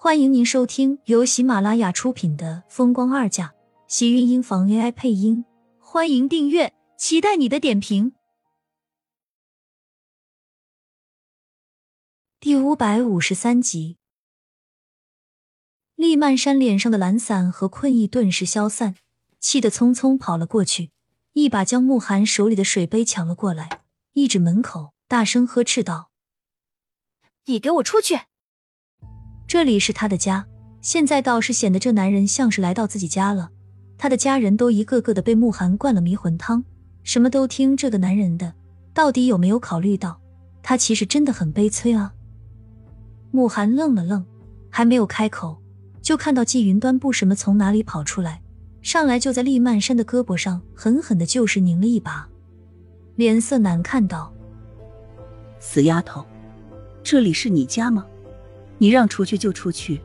[0.00, 3.48] 欢迎您收听由喜马拉雅出品的《风光二嫁》，
[3.88, 5.44] 喜运音房 AI 配音。
[5.80, 8.12] 欢迎订阅，期待你的点评。
[12.38, 13.96] 第五百五十三集，
[15.96, 18.94] 厉曼山脸上的懒散和困意顿时消散，
[19.40, 20.92] 气得匆匆跑了过去，
[21.32, 26.12] 一把将慕寒手里的水杯抢了过来，一指门口，大声呵斥道
[27.46, 28.20] ：“你给我出去！”
[29.48, 30.44] 这里是他的家，
[30.82, 33.48] 现在倒是显得这男人像是来到自己家了。
[33.96, 36.62] 他的家人都一个个的被慕寒灌了迷魂汤，
[37.02, 38.52] 什么都听这个男人的。
[38.92, 40.20] 到底有没有考虑到，
[40.62, 42.12] 他其实真的很悲催啊？
[43.30, 44.22] 慕寒愣了愣，
[44.68, 45.56] 还没有开口，
[46.02, 48.42] 就看到季云端不什么从哪里跑出来，
[48.82, 52.28] 上来就在厉曼山的胳膊上狠狠的就是拧了一把，
[53.16, 54.30] 脸色难看道
[55.58, 56.22] ：“死丫头，
[57.02, 58.04] 这里是你家吗？”
[58.78, 60.00] 你让出去就出去，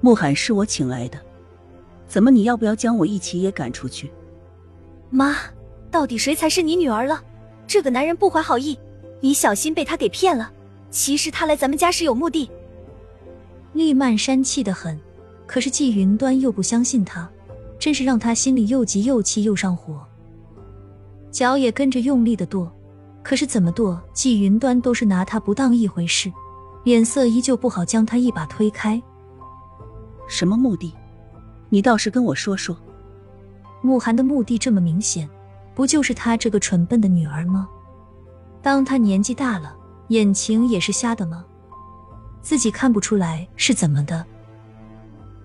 [0.00, 1.18] 慕寒是我请来的，
[2.06, 4.10] 怎么你要不要将我一起也赶出去？
[5.08, 5.36] 妈，
[5.90, 7.22] 到底谁才是你女儿了？
[7.66, 8.78] 这个男人不怀好意，
[9.20, 10.50] 你小心被他给骗了。
[10.90, 12.50] 其实他来咱们家是有目的。
[13.72, 15.00] 厉曼山气得很，
[15.46, 17.30] 可是季云端又不相信他，
[17.78, 20.04] 真是让他心里又急又气又上火，
[21.30, 22.70] 脚也跟着用力的跺，
[23.22, 26.30] 可是怎么跺，季云端都是拿他不当一回事。
[26.84, 29.00] 脸色依旧不好，将他一把推开。
[30.28, 30.92] 什么目的？
[31.68, 32.76] 你倒是跟我说说。
[33.82, 35.28] 慕寒的目的这么明显，
[35.74, 37.68] 不就是他这个蠢笨的女儿吗？
[38.62, 39.74] 当他年纪大了，
[40.08, 41.44] 眼睛也是瞎的吗？
[42.40, 44.24] 自己看不出来是怎么的？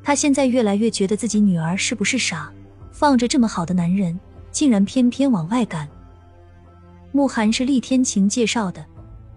[0.04, 2.52] 他现在越来越觉得自己女儿是不是傻，
[2.92, 4.20] 放着这么好的男人，
[4.52, 5.88] 竟然偏偏往外赶。
[7.12, 8.86] 慕寒是厉天晴介绍的。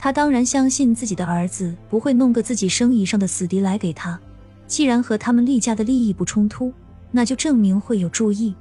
[0.02, 4.18] 他当然相信自己的儿子不会弄个自己生意上的死敌来给他。
[4.66, 6.72] 既然和他们厉家的利益不冲突，
[7.10, 8.54] 那就证明会有注意。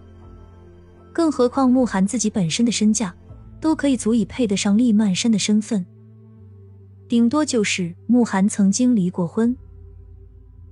[1.14, 3.16] 更何况慕寒自己本身的身价
[3.62, 5.86] 都可以足以配得上厉曼山的身份，
[7.08, 9.56] 顶多就是慕寒曾经离过婚。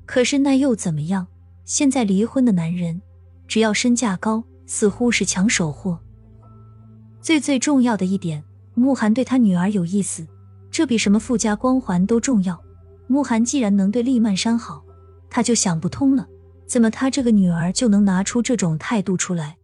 [0.06, 1.28] 可是那又怎么样？
[1.64, 3.02] 现在离婚的男人，
[3.48, 5.98] 只要身价高，似乎是抢手货。
[7.22, 8.44] 最最重要的一点，
[8.74, 10.28] 慕寒对他女儿有意思。
[10.78, 12.64] 这比什么富家光环都重要。
[13.08, 14.86] 慕寒既然能对厉曼山好，
[15.28, 16.28] 他就想不通了，
[16.68, 19.58] 怎么他这个女儿就能拿出这种态度出来？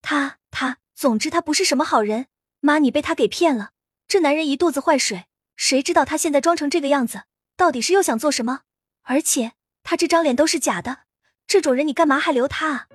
[0.00, 2.24] 他他，总之他不是什么好人。
[2.60, 3.72] 妈，你被他给骗了。
[4.06, 5.26] 这男人一肚子坏水，
[5.56, 8.60] 谁知道他现在装成这个样子，到底是又想做什么？
[9.02, 9.52] 而且
[9.82, 11.00] 他这张脸都是假的，
[11.46, 12.86] 这种人你干嘛还留他啊？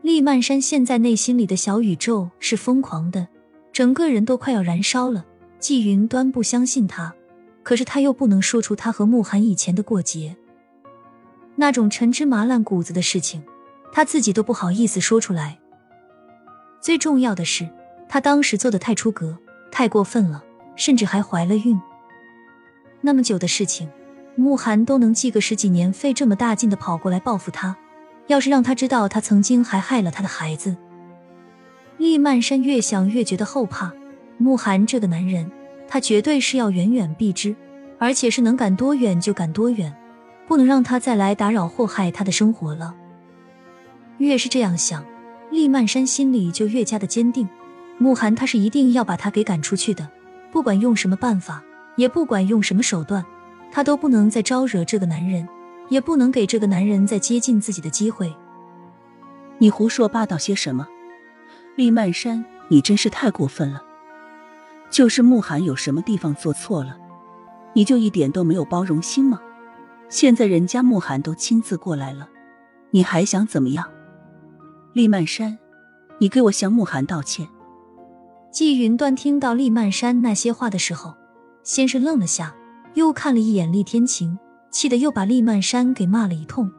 [0.00, 3.28] 厉曼山现在内心里的小宇宙是疯狂的，
[3.72, 5.26] 整个人都快要燃烧了。
[5.62, 7.14] 季云端不相信他，
[7.62, 10.36] 可是他又不能说出他和慕寒以前的过节，
[11.54, 13.40] 那种陈芝麻烂谷子的事情，
[13.92, 15.60] 他自己都不好意思说出来。
[16.80, 17.68] 最重要的是，
[18.08, 19.38] 他当时做的太出格，
[19.70, 20.42] 太过分了，
[20.74, 21.80] 甚至还怀了孕。
[23.00, 23.88] 那么久的事情，
[24.34, 27.76] 慕寒都能记个十几年，费这么大劲的跑过来报复他。
[28.26, 30.76] 要是让他知道他曾经还害了他的孩子，
[31.98, 33.92] 厉曼山越想越觉得后怕。
[34.38, 35.50] 慕寒这个男人，
[35.86, 37.54] 他绝对是要远远避之，
[37.98, 39.94] 而且是能赶多远就赶多远，
[40.48, 42.94] 不能让他再来打扰祸害他的生活了。
[44.18, 45.04] 越是这样想，
[45.50, 47.48] 厉曼山心里就越加的坚定，
[47.98, 50.08] 慕寒他是一定要把他给赶出去的，
[50.50, 51.62] 不管用什么办法，
[51.96, 53.24] 也不管用什么手段，
[53.70, 55.48] 他都不能再招惹这个男人，
[55.88, 58.34] 也不能给这个男人再接近自己的机会。
[59.58, 60.88] 你胡说八道些什么？
[61.76, 63.82] 厉曼山，你真是太过分了！
[64.92, 66.98] 就是慕寒有什么地方做错了，
[67.72, 69.40] 你就一点都没有包容心吗？
[70.10, 72.28] 现在人家慕寒都亲自过来了，
[72.90, 73.90] 你还想怎么样？
[74.92, 75.58] 厉曼山，
[76.18, 77.48] 你给我向慕寒道歉。
[78.50, 81.14] 季云端听到厉曼山那些话的时候，
[81.62, 82.54] 先是愣了下，
[82.92, 84.38] 又看了一眼厉天晴，
[84.70, 86.70] 气得又把厉曼山给骂了一通。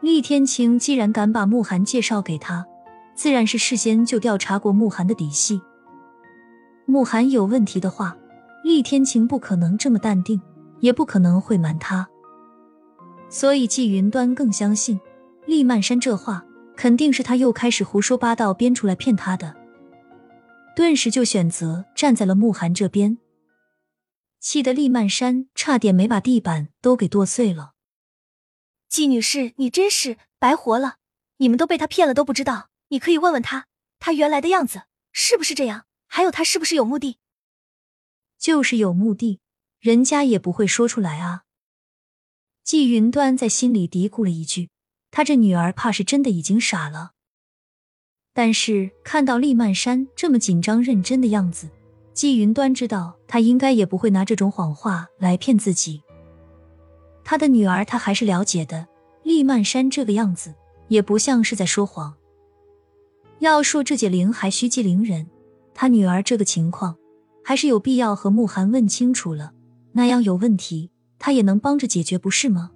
[0.00, 2.66] 厉天晴既然敢把慕寒介绍给他，
[3.14, 5.60] 自然是事先就调查过慕寒的底细。
[6.86, 8.16] 慕寒有问题的话，
[8.62, 10.40] 厉天晴不可能这么淡定，
[10.80, 12.08] 也不可能会瞒他。
[13.28, 15.00] 所以季云端更相信
[15.46, 16.44] 厉曼山这话
[16.76, 19.56] 肯定是他又开始胡说八道编出来骗他的，
[20.76, 23.18] 顿时就选择站在了慕寒这边，
[24.38, 27.72] 气得厉曼山差点没把地板都给剁碎了。
[28.88, 30.98] 季女士，你真是白活了，
[31.38, 32.68] 你们都被他骗了都不知道。
[32.90, 33.66] 你可以问问他，
[33.98, 35.85] 他原来的样子是不是这样？
[36.06, 37.18] 还有他是不是有目的？
[38.38, 39.40] 就是有目的，
[39.80, 41.42] 人家也不会说出来啊。
[42.62, 44.70] 季云端在心里嘀咕了一句
[45.10, 47.12] ：“他这女儿怕是真的已经傻了。”
[48.34, 51.70] 但是看到厉曼山这么紧张认真的样子，
[52.12, 56.02] 季云端知道他应该也不会拿这种谎话来骗自己。
[57.24, 58.88] 他的女儿他还是了解的，
[59.22, 60.54] 厉曼山这个样子
[60.88, 62.14] 也不像是在说谎。
[63.38, 65.30] 要说这解铃还需系铃人，
[65.78, 66.96] 他女儿这个情况
[67.44, 69.52] 还是有必要和慕寒问清楚了，
[69.92, 70.90] 那样有问题。
[71.18, 72.70] 他也能帮着解决，不是吗？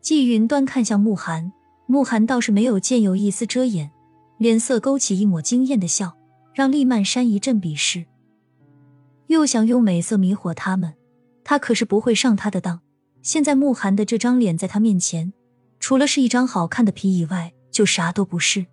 [0.00, 1.52] 季云端看向慕寒，
[1.86, 3.90] 慕寒倒是没有见有一丝遮掩，
[4.38, 6.16] 脸色勾起一抹惊艳的笑，
[6.54, 8.06] 让厉曼山一阵鄙视。
[9.26, 10.94] 又想用美色迷惑他们，
[11.44, 12.80] 他可是不会上他的当。
[13.22, 15.32] 现在慕寒的这张脸在他面前，
[15.80, 18.66] 除了是一张好看的皮以外，就啥都不是。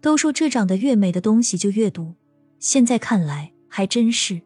[0.00, 2.14] 都说这长得越美的东西就越毒，
[2.58, 4.40] 现在看来还真是。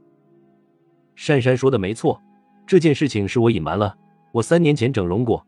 [1.14, 2.20] 珊珊说的没错。
[2.66, 3.96] 这件事情是我隐瞒了，
[4.32, 5.46] 我三年前整容过。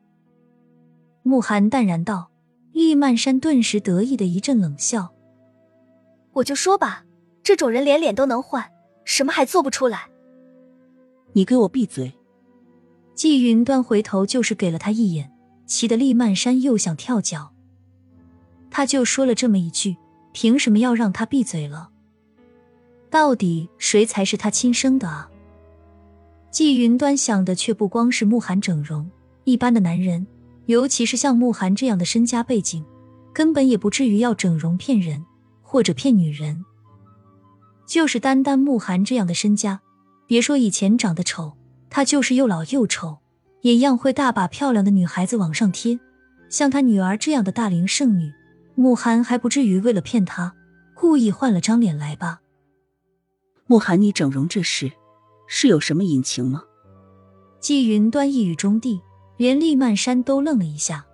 [1.22, 2.30] 慕寒淡然道。
[2.72, 5.14] 厉曼山顿时得意的一阵冷笑。
[6.34, 7.06] 我就说吧，
[7.42, 8.70] 这种人连脸都能换，
[9.06, 10.10] 什么还做不出来？
[11.32, 12.12] 你给我闭嘴！
[13.14, 15.32] 季云端回头就是给了他一眼，
[15.64, 17.54] 气得厉曼山又想跳脚。
[18.70, 19.96] 他就说了这么一句，
[20.32, 21.90] 凭什么要让他闭嘴了？
[23.08, 25.30] 到底谁才是他亲生的啊？
[26.50, 29.10] 季云端想的却不光是慕寒整容，
[29.44, 30.26] 一般的男人，
[30.66, 32.84] 尤其是像慕寒这样的身家背景，
[33.32, 35.24] 根本也不至于要整容骗人
[35.62, 36.64] 或者骗女人。
[37.86, 39.80] 就是单单慕寒这样的身家，
[40.26, 41.56] 别说以前长得丑，
[41.88, 43.18] 他就是又老又丑，
[43.62, 45.98] 也一样会大把漂亮的女孩子往上贴。
[46.48, 48.32] 像他女儿这样的大龄剩女，
[48.76, 50.54] 慕寒还不至于为了骗他，
[50.94, 52.42] 故意换了张脸来吧？
[53.66, 54.92] 慕寒，你整容这事。
[55.48, 56.62] 是有什么隐情吗？
[57.58, 59.00] 季云端一语中的，
[59.36, 61.06] 连厉曼山都愣了一下，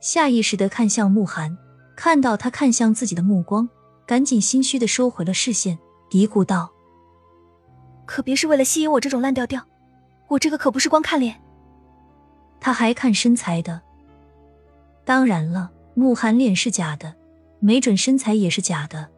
[0.00, 1.56] 下意识的看向慕寒，
[1.96, 3.68] 看到他看向自己的目光，
[4.04, 5.78] 赶紧心虚的收回了视线，
[6.10, 6.70] 嘀咕道
[8.04, 9.64] ：“可别是为了吸引我这种烂调调，
[10.28, 11.40] 我这个可不是光看脸，
[12.60, 13.80] 他还看身材的。
[15.04, 17.14] 当然了，慕寒脸是假的，
[17.60, 19.10] 没准身材也是假的。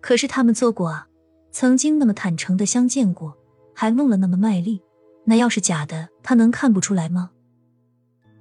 [0.00, 1.08] 可是他们做过啊。”
[1.54, 3.38] 曾经那么坦诚的相见过，
[3.76, 4.82] 还弄了那么卖力，
[5.22, 7.30] 那要是假的，他能看不出来吗？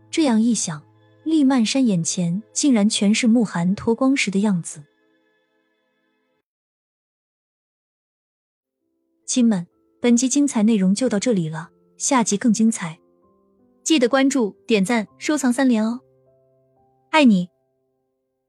[0.09, 0.83] 这样一想，
[1.23, 4.81] 厉曼山眼前竟然全是慕寒脱光时的样子。
[9.27, 9.67] 亲们，
[10.01, 12.99] 本集精彩内容就到这里了，下集更精彩，
[13.83, 16.01] 记得关注、点赞、收藏三连哦，
[17.13, 17.52] 爱你。